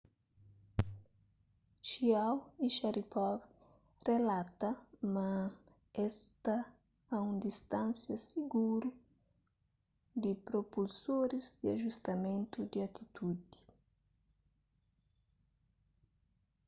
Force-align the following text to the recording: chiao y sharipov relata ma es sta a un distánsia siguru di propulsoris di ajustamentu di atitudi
chiao 1.87 2.37
y 2.65 2.67
sharipov 2.75 3.37
relata 4.07 4.69
ma 5.13 5.29
es 6.05 6.13
sta 6.29 6.57
a 7.13 7.15
un 7.29 7.35
distánsia 7.47 8.15
siguru 8.29 8.89
di 10.21 10.31
propulsoris 10.47 11.45
di 11.59 11.65
ajustamentu 11.75 12.57
di 12.71 12.77
atitudi 12.87 13.57